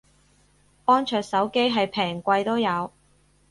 [0.85, 2.91] 安卓手機係平貴都有